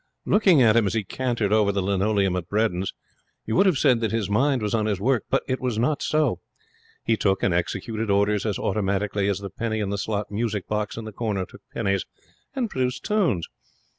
Looking 0.25 0.63
at 0.63 0.75
him 0.75 0.87
as 0.87 0.95
he 0.95 1.03
cantered 1.03 1.53
over 1.53 1.71
the 1.71 1.83
linoleum 1.83 2.35
at 2.35 2.49
Bredin's, 2.49 2.91
you 3.45 3.55
would 3.55 3.67
have 3.67 3.77
said 3.77 3.99
that 3.99 4.11
his 4.11 4.31
mind 4.31 4.63
was 4.63 4.73
on 4.73 4.87
his 4.87 4.99
work. 4.99 5.25
But 5.29 5.43
it 5.47 5.61
was 5.61 5.77
not 5.77 6.01
so. 6.01 6.39
He 7.05 7.15
took 7.15 7.43
and 7.43 7.53
executed 7.53 8.09
orders 8.09 8.43
as 8.43 8.57
automatically 8.57 9.27
as 9.29 9.37
the 9.41 9.51
penny 9.51 9.79
in 9.79 9.91
the 9.91 9.99
slot 9.99 10.31
musical 10.31 10.67
box 10.69 10.97
in 10.97 11.05
the 11.05 11.11
corner 11.11 11.45
took 11.45 11.61
pennies 11.71 12.07
and 12.55 12.67
produced 12.67 13.03
tunes. 13.05 13.47